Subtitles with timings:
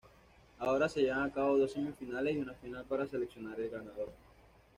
[0.57, 4.11] Ahora se llevan a cabo dos semifinales y una final para seleccionar al ganador.